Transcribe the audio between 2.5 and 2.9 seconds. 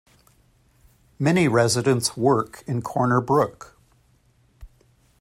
in